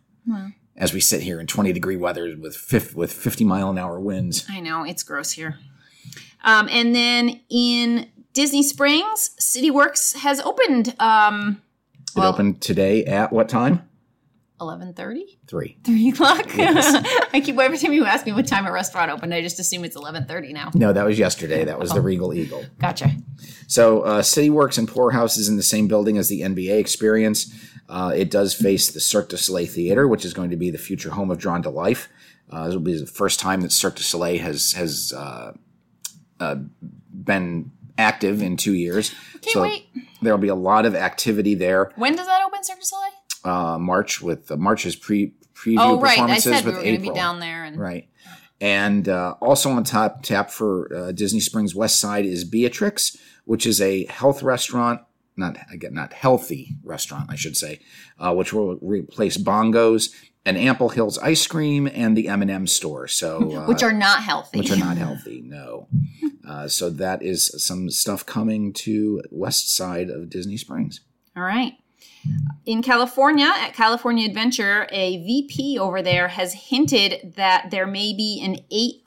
As 0.77 0.93
we 0.93 1.01
sit 1.01 1.23
here 1.23 1.39
in 1.39 1.47
20 1.47 1.73
degree 1.73 1.97
weather 1.97 2.35
with 2.39 2.57
fif- 2.57 2.97
with 2.97 3.13
50 3.13 3.45
mile 3.45 3.71
an 3.71 3.79
hour 3.79 4.01
winds. 4.01 4.45
I 4.51 4.61
know 4.61 4.83
it's 4.85 5.03
gross 5.05 5.33
here. 5.33 5.59
Um, 6.43 6.69
and 6.71 6.95
then 6.95 7.41
in 7.49 8.11
Disney 8.33 8.63
Springs, 8.63 9.31
CityWorks 9.41 10.17
has 10.17 10.41
opened. 10.41 10.95
Um, 10.99 11.63
It 12.17 12.21
opened 12.21 12.61
today 12.61 13.05
at 13.05 13.33
what 13.33 13.49
time? 13.49 13.89
eleven 14.61 14.93
thirty. 14.95 15.39
Three. 15.47 15.79
Three 15.85 16.09
o'clock. 16.09 16.47
I 16.59 17.41
keep 17.45 17.59
every 17.59 17.79
time 17.79 17.93
you 17.93 18.05
ask 18.05 18.27
me 18.27 18.33
what 18.33 18.47
time 18.47 18.67
a 18.67 18.73
restaurant 18.73 19.11
opened, 19.11 19.35
I 19.35 19.43
just 19.43 19.59
assume 19.59 19.85
it's 19.85 19.97
eleven 19.97 20.25
thirty 20.27 20.53
now. 20.53 20.71
No, 20.75 20.93
that 20.93 21.05
was 21.05 21.19
yesterday. 21.19 21.65
That 21.65 21.79
was 21.79 21.91
the 21.91 22.01
Regal 22.01 22.33
Eagle. 22.35 22.65
Gotcha. 22.79 23.11
So, 23.67 24.03
uh, 24.03 24.23
CityWorks 24.23 24.79
and 24.79 24.89
Pour 24.89 25.11
House 25.13 25.37
is 25.37 25.49
in 25.49 25.57
the 25.57 25.63
same 25.63 25.89
building 25.89 26.19
as 26.19 26.29
the 26.29 26.43
NBA 26.43 26.79
Experience. 26.79 27.53
Uh, 27.89 28.13
it 28.15 28.31
does 28.31 28.55
face 28.55 28.91
the 28.91 29.01
Cirque 29.01 29.29
du 29.31 29.37
Soleil 29.37 29.67
Theater, 29.67 30.09
which 30.09 30.25
is 30.25 30.33
going 30.33 30.51
to 30.51 30.57
be 30.57 30.71
the 30.71 30.79
future 30.79 31.11
home 31.11 31.31
of 31.31 31.39
Drawn 31.39 31.63
to 31.63 31.71
Life. 31.71 32.09
Uh, 32.51 32.67
this 32.67 32.75
will 32.75 32.83
be 32.83 32.99
the 32.99 33.07
first 33.07 33.41
time 33.41 33.61
that 33.63 33.73
Cirque 33.73 33.97
du 33.97 34.03
Soleil 34.03 34.41
has 34.41 34.73
has 34.73 35.13
uh, 35.17 35.53
uh, 36.41 36.57
been 37.13 37.71
active 37.99 38.43
in 38.43 38.57
two 38.57 38.75
years. 38.75 39.11
Can't 39.33 39.45
so 39.53 39.63
wait. 39.63 39.89
there 40.23 40.33
will 40.33 40.41
be 40.41 40.49
a 40.49 40.55
lot 40.55 40.87
of 40.87 40.95
activity 40.95 41.55
there. 41.55 41.91
When 41.97 42.17
does 42.17 42.27
that 42.27 42.43
open, 42.47 42.63
Cirque 42.65 42.81
du 42.81 42.85
Soleil? 42.85 43.11
Uh, 43.45 43.79
March 43.79 44.23
with 44.23 44.51
uh, 44.51 44.57
March's 44.57 44.97
pre 44.97 45.35
preview 45.55 45.77
Oh, 45.79 46.01
right. 46.01 46.13
I 46.13 46.15
performances 46.15 46.45
said 46.45 46.65
we 46.65 46.71
with 46.71 46.77
were 46.77 46.83
going 46.83 46.95
April. 46.95 47.13
be 47.13 47.19
down 47.19 47.41
there, 47.41 47.65
and 47.65 47.79
Right. 47.79 48.09
And 48.61 49.09
uh, 49.09 49.35
also 49.41 49.71
on 49.71 49.85
top 49.85 50.23
tap 50.23 50.51
for 50.51 50.91
uh, 50.97 51.13
Disney 51.13 51.41
Springs 51.41 51.75
West 51.75 52.01
Side 52.01 52.25
is 52.25 52.45
Beatrix, 52.45 53.17
which 53.45 53.67
is 53.67 53.81
a 53.81 54.07
health 54.07 54.43
restaurant, 54.43 55.03
not 55.37 55.57
again 55.73 55.95
not 55.95 56.13
healthy 56.13 56.77
restaurant, 56.83 57.31
I 57.31 57.37
should 57.37 57.57
say, 57.57 57.81
uh, 58.19 58.35
which 58.35 58.53
will 58.53 58.79
replace 58.81 59.37
Bongos 59.37 60.11
and 60.47 60.57
Ample 60.57 60.91
Hills 60.91 61.19
ice 61.19 61.47
cream 61.47 61.89
and 61.93 62.17
the 62.17 62.29
M 62.29 62.43
and 62.43 62.51
M 62.51 62.67
store. 62.67 63.09
So 63.09 63.53
uh, 63.57 63.67
which 63.67 63.83
are 63.83 63.93
not 63.93 64.23
healthy. 64.23 64.59
which 64.59 64.71
are 64.71 64.77
not 64.77 64.97
healthy, 65.07 65.43
no. 65.43 65.89
Uh, 66.47 66.69
so 66.69 66.91
that 66.91 67.23
is 67.23 67.51
some 67.65 67.91
stuff 67.91 68.27
coming 68.27 68.73
to 68.73 69.23
West 69.31 69.75
Side 69.75 70.11
of 70.11 70.29
Disney 70.29 70.57
Springs. 70.57 71.01
All 71.37 71.43
right. 71.43 71.73
In 72.65 72.83
California, 72.83 73.51
at 73.57 73.75
California 73.75 74.27
Adventure, 74.27 74.87
a 74.91 75.19
VP 75.25 75.79
over 75.79 76.01
there 76.01 76.29
has 76.29 76.55
hinted 76.55 77.35
that 77.37 77.71
there 77.71 77.87
may 77.87 78.15
be 78.15 78.41
an 78.43 78.59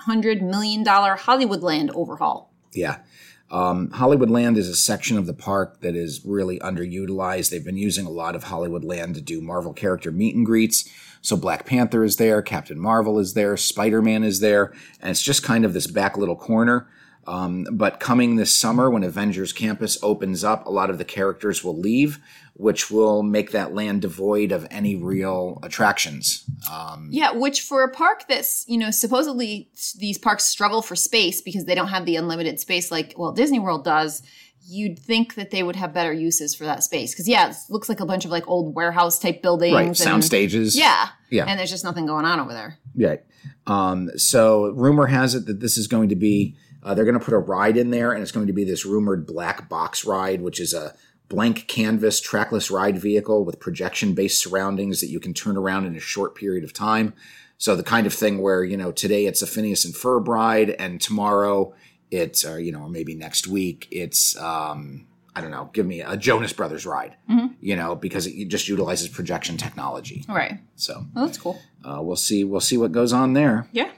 $800 0.07 0.41
million 0.41 0.83
Hollywoodland 0.85 1.89
overhaul. 1.95 2.53
Yeah. 2.73 2.99
Um, 3.49 3.91
Hollywood 3.91 4.29
Land 4.29 4.57
is 4.57 4.67
a 4.67 4.75
section 4.75 5.17
of 5.17 5.25
the 5.25 5.33
park 5.33 5.79
that 5.81 5.95
is 5.95 6.21
really 6.25 6.59
underutilized. 6.59 7.49
They've 7.49 7.63
been 7.63 7.77
using 7.77 8.05
a 8.05 8.11
lot 8.11 8.35
of 8.35 8.43
Hollywood 8.43 8.83
Land 8.83 9.15
to 9.15 9.21
do 9.21 9.41
Marvel 9.41 9.73
character 9.73 10.11
meet 10.11 10.35
and 10.35 10.45
greets. 10.45 10.89
So 11.21 11.37
Black 11.37 11.65
Panther 11.65 12.03
is 12.03 12.17
there, 12.17 12.41
Captain 12.41 12.79
Marvel 12.79 13.19
is 13.19 13.33
there, 13.33 13.57
Spider 13.57 14.01
Man 14.01 14.23
is 14.23 14.39
there, 14.39 14.73
and 15.01 15.11
it's 15.11 15.21
just 15.21 15.43
kind 15.43 15.65
of 15.65 15.73
this 15.73 15.87
back 15.87 16.17
little 16.17 16.35
corner. 16.35 16.87
Um, 17.27 17.67
but 17.71 17.99
coming 17.99 18.37
this 18.37 18.53
summer, 18.53 18.89
when 18.89 19.03
Avengers 19.03 19.51
Campus 19.51 19.97
opens 20.01 20.43
up, 20.43 20.65
a 20.65 20.69
lot 20.69 20.89
of 20.89 20.97
the 20.97 21.03
characters 21.05 21.63
will 21.63 21.77
leave, 21.77 22.19
which 22.53 22.89
will 22.89 23.21
make 23.21 23.51
that 23.51 23.73
land 23.75 24.01
devoid 24.01 24.51
of 24.53 24.65
any 24.71 24.95
real 24.95 25.59
attractions. 25.61 26.45
Um, 26.71 27.09
Yeah, 27.11 27.31
which 27.31 27.61
for 27.61 27.83
a 27.83 27.91
park 27.91 28.23
that's, 28.29 28.63
you 28.67 28.77
know, 28.77 28.91
supposedly 28.91 29.69
these 29.99 30.17
parks 30.17 30.45
struggle 30.45 30.81
for 30.81 30.95
space 30.95 31.41
because 31.41 31.65
they 31.65 31.75
don't 31.75 31.89
have 31.89 32.05
the 32.05 32.15
unlimited 32.15 32.59
space 32.61 32.91
like, 32.91 33.13
well, 33.17 33.33
Disney 33.33 33.59
World 33.59 33.83
does. 33.83 34.23
You'd 34.69 34.97
think 34.99 35.35
that 35.35 35.51
they 35.51 35.63
would 35.63 35.75
have 35.77 35.93
better 35.93 36.11
uses 36.11 36.55
for 36.55 36.65
that 36.65 36.83
space. 36.83 37.13
Because, 37.13 37.27
yeah, 37.27 37.49
it 37.49 37.55
looks 37.69 37.89
like 37.89 37.99
a 37.99 38.05
bunch 38.05 38.25
of 38.25 38.31
like 38.31 38.47
old 38.47 38.73
warehouse 38.75 39.19
type 39.19 39.41
buildings. 39.41 39.73
right, 39.73 39.87
and- 39.87 39.97
sound 39.97 40.23
stages. 40.25 40.77
Yeah. 40.77 41.09
Yeah. 41.29 41.45
And 41.45 41.59
there's 41.59 41.69
just 41.69 41.83
nothing 41.83 42.05
going 42.05 42.25
on 42.25 42.39
over 42.39 42.53
there. 42.53 42.77
Right. 42.95 43.21
Um, 43.65 44.09
so 44.17 44.71
rumor 44.71 45.07
has 45.07 45.35
it 45.35 45.45
that 45.45 45.59
this 45.59 45.77
is 45.77 45.87
going 45.87 46.09
to 46.09 46.15
be 46.15 46.55
uh, 46.83 46.93
they're 46.93 47.05
going 47.05 47.17
to 47.19 47.23
put 47.23 47.33
a 47.33 47.39
ride 47.39 47.77
in 47.77 47.89
there, 47.91 48.11
and 48.11 48.21
it's 48.21 48.31
going 48.31 48.47
to 48.47 48.53
be 48.53 48.63
this 48.63 48.85
rumored 48.85 49.25
black 49.25 49.67
box 49.69 50.05
ride, 50.05 50.41
which 50.41 50.59
is 50.59 50.73
a 50.73 50.93
blank 51.29 51.67
canvas 51.67 52.21
trackless 52.21 52.71
ride 52.71 52.97
vehicle 52.97 53.43
with 53.43 53.59
projection 53.59 54.13
based 54.13 54.41
surroundings 54.41 55.01
that 55.01 55.07
you 55.09 55.19
can 55.19 55.33
turn 55.33 55.57
around 55.57 55.85
in 55.85 55.95
a 55.95 55.99
short 55.99 56.35
period 56.35 56.63
of 56.63 56.71
time. 56.73 57.13
So 57.57 57.75
the 57.75 57.83
kind 57.83 58.07
of 58.07 58.13
thing 58.13 58.39
where 58.39 58.63
you 58.63 58.77
know 58.77 58.91
today 58.91 59.25
it's 59.25 59.41
a 59.41 59.47
Phineas 59.47 59.83
and 59.85 59.93
Ferb 59.93 60.27
ride, 60.27 60.69
and 60.69 61.01
tomorrow 61.01 61.73
it's 62.11 62.45
or 62.45 62.59
you 62.59 62.71
know 62.71 62.83
or 62.83 62.89
maybe 62.89 63.15
next 63.15 63.47
week 63.47 63.87
it's 63.91 64.37
um, 64.37 65.07
I 65.35 65.41
don't 65.41 65.51
know, 65.51 65.69
give 65.73 65.85
me 65.85 66.01
a 66.01 66.15
Jonas 66.17 66.53
Brothers 66.53 66.85
ride, 66.85 67.15
you 67.61 67.75
know, 67.75 67.93
because 67.95 68.25
it 68.25 68.45
just 68.47 68.67
utilizes 68.67 69.07
projection 69.07 69.57
technology. 69.57 70.23
Right. 70.27 70.59
So 70.77 71.05
Well, 71.13 71.25
that's 71.25 71.37
cool. 71.37 71.59
uh, 71.83 71.99
we'll 72.01 72.15
see. 72.15 72.43
We'll 72.43 72.59
see 72.61 72.77
what 72.77 72.91
goes 72.91 73.13
on 73.13 73.33
there. 73.33 73.67
Yeah. 73.71 73.91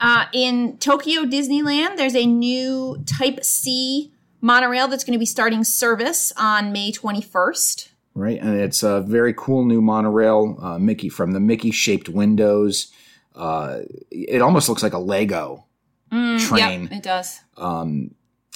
Uh, 0.00 0.26
in 0.32 0.76
Tokyo 0.78 1.22
Disneyland, 1.22 1.96
there's 1.96 2.14
a 2.14 2.26
new 2.26 3.02
Type 3.06 3.42
C 3.44 4.12
monorail 4.40 4.86
that's 4.88 5.02
going 5.04 5.14
to 5.14 5.18
be 5.18 5.26
starting 5.26 5.64
service 5.64 6.32
on 6.36 6.70
May 6.72 6.92
21st. 6.92 7.88
right? 8.14 8.40
And 8.40 8.58
it's 8.60 8.82
a 8.82 9.00
very 9.00 9.34
cool 9.34 9.64
new 9.64 9.80
monorail, 9.82 10.56
uh, 10.60 10.78
Mickey 10.78 11.08
from 11.08 11.32
the 11.32 11.40
Mickey 11.40 11.70
shaped 11.72 12.08
windows. 12.08 12.92
Uh, 13.34 13.80
it 14.10 14.40
almost 14.42 14.68
looks 14.68 14.82
like 14.82 14.92
a 14.92 14.98
Lego 14.98 15.64
train, 16.10 16.82
Yep, 16.84 16.92
it 16.92 17.02
does. 17.02 17.40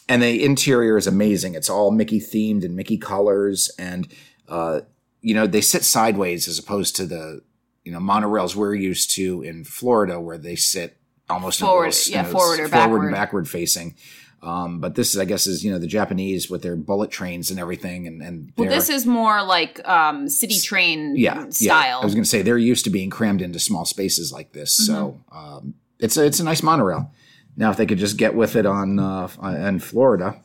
and 0.09 0.23
the 0.23 0.45
interior 0.45 0.97
is 0.97 1.07
amazing. 1.07 1.55
It's 1.55 1.69
all 1.71 1.91
Mickey 1.91 2.19
themed 2.21 2.65
and 2.65 2.75
Mickey 2.77 2.99
colors, 2.99 3.71
and 3.79 4.09
uh, 4.49 4.81
you 5.21 5.35
know 5.35 5.47
they 5.47 5.61
sit 5.61 5.85
sideways 5.85 6.49
as 6.49 6.59
opposed 6.59 6.97
to 6.97 7.07
the 7.07 7.43
you 7.85 7.93
know 7.93 7.99
monorails 8.01 8.57
we're 8.57 8.75
used 8.75 9.11
to 9.17 9.43
in 9.43 9.65
Florida, 9.65 10.19
where 10.21 10.39
they 10.39 10.57
sit 10.57 10.97
almost 11.31 11.61
Forward, 11.61 11.87
little- 11.87 12.13
yeah, 12.13 12.23
a 12.23 12.25
forward 12.25 12.61
or 12.61 12.69
forward 12.69 12.71
backward. 12.71 13.03
and 13.05 13.13
backward 13.15 13.49
facing. 13.49 13.95
Um, 14.43 14.81
but 14.81 14.97
this 14.97 15.15
is, 15.15 15.21
I 15.21 15.25
guess, 15.25 15.47
is 15.47 15.65
you 15.65 15.71
know 15.71 15.79
the 15.79 15.87
Japanese 15.87 16.51
with 16.51 16.63
their 16.63 16.75
bullet 16.75 17.13
trains 17.13 17.51
and 17.53 17.61
everything, 17.61 18.09
and 18.09 18.21
and 18.21 18.53
Well, 18.57 18.69
this 18.69 18.89
is 18.89 19.07
more 19.07 19.41
like 19.45 19.87
um, 19.89 20.29
city 20.29 20.59
train 20.59 21.15
yeah, 21.17 21.49
style. 21.51 21.77
Yeah. 21.87 21.99
I 21.99 22.05
was 22.05 22.13
going 22.15 22.25
to 22.25 22.29
say 22.29 22.43
they're 22.43 22.59
used 22.59 22.83
to 22.85 22.91
being 22.91 23.09
crammed 23.09 23.41
into 23.41 23.61
small 23.61 23.85
spaces 23.85 24.33
like 24.33 24.53
this, 24.53 24.73
so 24.73 25.21
Mm-hmm. 25.33 25.39
um, 25.39 25.75
it's 26.01 26.17
a, 26.17 26.25
it's 26.25 26.41
a 26.41 26.45
nice 26.45 26.61
monorail. 26.63 27.13
Now, 27.57 27.71
if 27.71 27.77
they 27.77 27.87
could 27.87 27.99
just 27.99 28.17
get 28.17 28.35
with 28.35 28.57
it 28.57 28.67
on 28.67 28.99
uh, 28.99 29.29
in 29.69 29.79
Florida, 29.79 30.41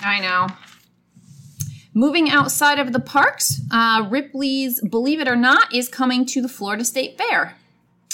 I 0.00 0.18
know. 0.18 0.48
Moving 1.94 2.28
outside 2.28 2.78
of 2.78 2.92
the 2.92 3.00
parks, 3.00 3.60
uh, 3.70 4.06
Ripley's 4.10 4.80
Believe 4.82 5.20
It 5.20 5.28
or 5.28 5.36
Not 5.36 5.72
is 5.72 5.88
coming 5.88 6.26
to 6.26 6.42
the 6.42 6.48
Florida 6.48 6.84
State 6.84 7.16
Fair. 7.16 7.54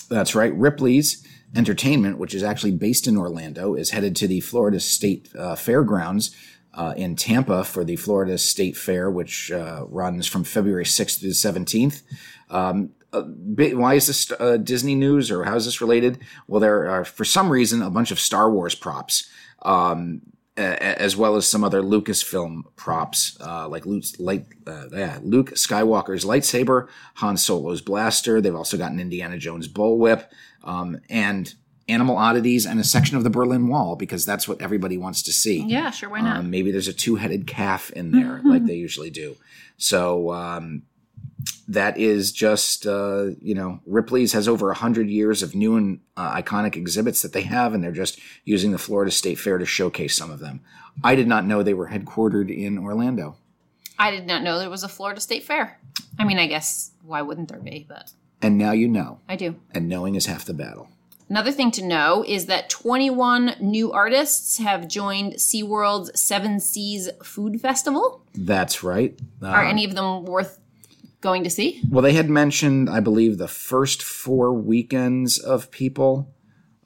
that's 0.09 0.35
right. 0.35 0.55
Ripley's 0.55 1.27
Entertainment, 1.55 2.19
which 2.19 2.35
is 2.35 2.43
actually 2.43 2.73
based 2.73 3.07
in 3.07 3.17
Orlando, 3.17 3.75
is 3.75 3.91
headed 3.91 4.17
to 4.17 4.27
the 4.27 4.41
Florida 4.41 4.81
State 4.81 5.29
uh, 5.37 5.55
Fairgrounds 5.55 6.35
uh, 6.75 6.95
in 6.97 7.17
Tampa 7.17 7.65
for 7.65 7.85
the 7.85 7.97
Florida 7.97 8.39
State 8.39 8.77
Fair, 8.77 9.11
which 9.11 9.51
uh, 9.53 9.85
runs 9.89 10.27
from 10.27 10.45
February 10.45 10.85
6th 10.85 11.21
to 11.21 11.27
the 11.27 11.33
17th. 11.33 12.03
Um, 12.49 12.91
uh, 13.13 13.23
bi- 13.23 13.75
why 13.75 13.95
is 13.95 14.07
this 14.07 14.33
uh, 14.41 14.57
Disney 14.57 14.95
news 14.95 15.31
or 15.31 15.45
how 15.45 15.57
is 15.57 15.67
this 15.67 15.81
related? 15.81 16.21
Well, 16.47 16.61
there 16.61 16.89
are, 16.89 17.05
for 17.05 17.25
some 17.25 17.51
reason, 17.51 17.83
a 17.83 17.91
bunch 17.91 18.11
of 18.11 18.19
Star 18.19 18.51
Wars 18.51 18.75
props. 18.75 19.29
Um, 19.63 20.23
as 20.57 21.17
well 21.17 21.37
as 21.37 21.47
some 21.47 21.65
other 21.65 21.83
Lucasfilm 21.83 22.63
props, 22.77 23.39
uh, 23.41 23.69
like 23.69 23.87
Luke's 23.87 24.19
light, 24.21 24.47
uh, 24.67 24.87
yeah, 24.93 25.19
Luke 25.23 25.53
Skywalker's 25.53 26.25
lightsaber, 26.25 26.89
Han 27.17 27.37
Solo's 27.37 27.81
blaster. 27.81 28.41
They've 28.41 28.55
also 28.55 28.77
got 28.77 28.93
an 28.93 29.01
Indiana 29.01 29.39
Jones 29.39 29.67
bullwhip, 29.69 30.27
um, 30.63 31.01
and 31.09 31.55
animal 31.89 32.17
oddities, 32.17 32.67
and 32.67 32.79
a 32.79 32.85
section 32.85 33.17
of 33.17 33.25
the 33.25 33.31
Berlin 33.31 33.69
Wall 33.69 33.97
because 33.97 34.25
that's 34.25 34.47
what 34.47 34.61
everybody 34.61 34.99
wants 34.99 35.23
to 35.23 35.33
see. 35.33 35.63
Yeah, 35.63 35.91
sure, 35.91 36.11
why 36.11 36.21
not? 36.21 36.39
Um, 36.39 36.51
maybe 36.51 36.71
there's 36.71 36.89
a 36.89 36.93
two-headed 36.93 37.47
calf 37.47 37.91
in 37.91 38.11
there, 38.13 38.41
like 38.45 38.67
they 38.67 38.77
usually 38.77 39.11
do. 39.11 39.37
So 39.79 40.33
um, 40.33 40.83
that 41.69 41.97
is 41.99 42.33
just 42.33 42.87
uh, 42.87 43.27
you 43.41 43.55
know 43.55 43.81
Ripley's 43.87 44.33
has 44.33 44.49
over 44.49 44.71
a 44.71 44.75
hundred 44.75 45.09
years 45.09 45.43
of 45.43 45.55
new 45.55 45.77
and 45.77 46.01
uh, 46.17 46.41
iconic 46.41 46.77
exhibits 46.77 47.23
that 47.23 47.33
they 47.33 47.43
have, 47.43 47.75
and 47.75 47.83
they're 47.83 47.93
just 47.93 48.19
using 48.45 48.73
the 48.73 48.79
Florida 48.79 49.11
State 49.11 49.39
Fair 49.39 49.59
to 49.59 49.67
showcase 49.67 50.17
some 50.17 50.31
of 50.31 50.41
them. 50.41 50.61
I 51.03 51.15
did 51.15 51.27
not 51.27 51.47
know 51.47 51.63
they 51.63 51.75
were 51.75 51.89
headquartered 51.89 52.55
in 52.55 52.79
Orlando. 52.79 53.37
I 53.99 54.11
did 54.11 54.27
not 54.27 54.43
know 54.43 54.59
there 54.59 54.69
was 54.71 54.83
a 54.85 54.89
Florida 54.89 55.21
State 55.21 55.45
Fair. 55.45 55.79
I 56.19 56.25
mean, 56.25 56.39
I 56.39 56.47
guess 56.47 56.91
why 57.05 57.23
wouldn't 57.23 57.49
there 57.49 57.61
be? 57.61 57.87
But 57.89 58.11
And 58.43 58.59
now 58.59 58.73
you 58.73 58.89
know, 58.89 59.21
I 59.29 59.37
do. 59.37 59.57
and 59.73 59.89
knowing 59.89 60.15
is 60.17 60.27
half 60.27 60.45
the 60.45 60.55
battle. 60.55 60.89
Another 61.29 61.53
thing 61.53 61.71
to 61.73 61.85
know 61.85 62.23
is 62.29 62.45
that 62.47 62.69
21 62.69 63.55
new 63.59 63.91
artists 63.91 64.59
have 64.59 64.87
joined 64.87 65.35
SeaWorld's 65.35 66.21
Seven 66.21 66.61
Seas 66.61 67.09
Food 67.23 67.59
Festival. 67.59 68.21
That's 68.35 68.83
right. 68.83 69.19
Uh, 69.43 69.47
Are 69.47 69.65
any 69.65 69.87
of 69.87 69.95
them 69.95 70.27
worth 70.27 70.59
going 71.23 71.45
to 71.45 71.51
see? 71.51 71.83
Well, 71.89 72.03
they 72.03 72.13
had 72.13 72.29
mentioned, 72.29 72.91
I 72.91 73.01
believe, 73.01 73.39
the 73.39 73.49
first 73.49 74.03
four 74.03 74.53
weekends 74.53 75.39
of 75.39 75.71
people. 75.71 76.35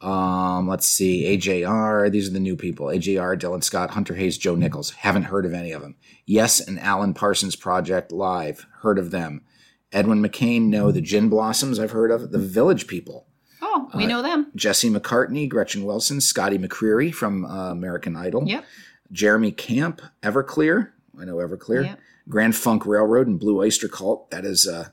Um, 0.01 0.69
let's 0.69 0.87
see, 0.87 1.25
AJR. 1.37 2.13
These 2.13 2.29
are 2.29 2.33
the 2.33 2.39
new 2.41 2.55
people: 2.55 2.87
AJR, 2.87 3.39
Dylan 3.39 3.65
Scott, 3.65 3.91
Hunter 3.91 4.15
Hayes, 4.15 4.39
Joe 4.39 4.55
Nichols. 4.55 4.91
Haven't 4.91 5.25
heard 5.25 5.47
of 5.47 5.55
any 5.55 5.73
of 5.73 5.83
them. 5.83 5.97
Yes, 6.27 6.61
and 6.61 6.79
Alan 6.79 7.15
Parsons 7.15 7.57
Project 7.57 8.13
Live. 8.13 8.67
Heard 8.83 8.99
of 8.99 9.11
them. 9.11 9.43
Edwin 9.91 10.23
McCain. 10.23 10.63
No, 10.69 10.93
the 10.93 11.01
Gin 11.01 11.29
Blossoms. 11.29 11.81
I've 11.81 11.93
heard 11.93 12.11
of 12.11 12.31
the 12.31 12.39
Village 12.39 12.87
People. 12.87 13.27
Oh, 13.63 13.91
we 13.95 14.07
know 14.07 14.23
them. 14.23 14.53
Jesse 14.55 14.91
McCartney, 14.91 15.49
Gretchen 15.49 15.85
Wilson, 15.85 16.21
Scotty 16.21 16.59
McCreery 16.59 17.13
from 17.13 17.45
uh, 17.47 17.71
American 17.71 18.17
Idol. 18.17 18.45
Yep. 18.47 18.65
Jeremy 19.13 19.53
Camp, 19.53 20.03
Everclear. 20.23 20.91
I 21.19 21.25
know 21.25 21.37
Everclear. 21.37 21.87
Yep. 21.87 22.01
Grand 22.29 22.57
Funk 22.57 22.87
Railroad 22.87 23.27
and 23.27 23.39
Blue 23.39 23.59
Oyster 23.61 23.89
Cult. 23.89 24.31
That 24.31 24.45
is 24.45 24.67
a 24.67 24.93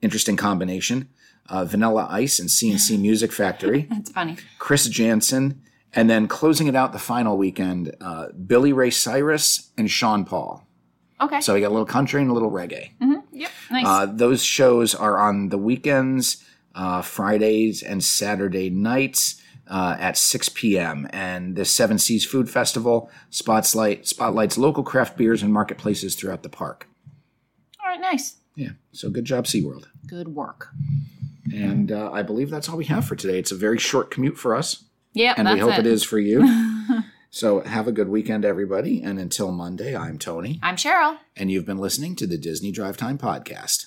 interesting 0.00 0.36
combination. 0.36 1.08
Uh, 1.48 1.64
Vanilla 1.64 2.06
Ice 2.10 2.38
and 2.38 2.50
C+C 2.50 2.96
Music 2.98 3.32
Factory. 3.32 3.86
That's 3.90 4.10
funny. 4.10 4.36
Chris 4.58 4.86
Janson. 4.88 5.62
And 5.94 6.10
then 6.10 6.28
closing 6.28 6.66
it 6.66 6.76
out 6.76 6.92
the 6.92 6.98
final 6.98 7.38
weekend, 7.38 7.96
uh, 8.00 8.26
Billy 8.32 8.74
Ray 8.74 8.90
Cyrus 8.90 9.70
and 9.78 9.90
Sean 9.90 10.24
Paul. 10.26 10.66
Okay. 11.20 11.40
So 11.40 11.54
we 11.54 11.60
got 11.60 11.68
a 11.68 11.70
little 11.70 11.86
country 11.86 12.20
and 12.20 12.30
a 12.30 12.34
little 12.34 12.50
reggae. 12.50 12.90
yep. 13.32 13.50
Nice. 13.70 13.86
Uh, 13.86 14.06
those 14.06 14.44
shows 14.44 14.94
are 14.94 15.18
on 15.18 15.48
the 15.48 15.58
weekends, 15.58 16.44
uh, 16.74 17.00
Fridays 17.02 17.82
and 17.82 18.04
Saturday 18.04 18.68
nights 18.70 19.42
uh, 19.68 19.96
at 19.98 20.16
6 20.16 20.48
p.m. 20.50 21.08
And 21.12 21.56
the 21.56 21.64
Seven 21.64 21.98
Seas 21.98 22.24
Food 22.24 22.48
Festival 22.50 23.10
spotlight, 23.30 24.06
spotlights 24.06 24.56
local 24.58 24.82
craft 24.82 25.16
beers 25.16 25.42
and 25.42 25.52
marketplaces 25.52 26.14
throughout 26.14 26.42
the 26.42 26.48
park. 26.48 26.88
All 27.84 27.90
right. 27.90 28.00
Nice. 28.00 28.36
Yeah, 28.56 28.70
so 28.92 29.08
good 29.08 29.24
job, 29.24 29.44
SeaWorld. 29.44 29.84
Good 30.08 30.28
work. 30.34 30.70
And 31.54 31.92
uh, 31.92 32.10
I 32.12 32.22
believe 32.22 32.50
that's 32.50 32.68
all 32.68 32.76
we 32.76 32.86
have 32.86 33.04
for 33.06 33.14
today. 33.14 33.38
It's 33.38 33.52
a 33.52 33.56
very 33.56 33.78
short 33.78 34.10
commute 34.10 34.36
for 34.36 34.56
us, 34.56 34.84
Yep. 35.14 35.38
and 35.38 35.48
we 35.48 35.58
hope 35.60 35.74
it. 35.78 35.80
it 35.80 35.86
is 35.86 36.02
for 36.02 36.18
you. 36.18 36.44
so 37.30 37.60
have 37.60 37.86
a 37.86 37.92
good 37.92 38.08
weekend, 38.08 38.44
everybody. 38.44 39.00
And 39.00 39.18
until 39.20 39.52
Monday, 39.52 39.96
I'm 39.96 40.18
Tony, 40.18 40.58
I'm 40.62 40.74
Cheryl. 40.76 41.18
and 41.36 41.50
you've 41.52 41.64
been 41.66 41.78
listening 41.78 42.16
to 42.16 42.26
the 42.26 42.36
Disney 42.36 42.72
Drive 42.72 42.96
Time 42.96 43.16
Podcast. 43.16 43.86